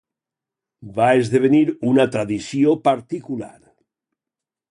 Va 0.99 1.09
esdevenir 1.23 1.59
una 1.91 2.07
tradició 2.15 2.75
particular. 2.89 3.53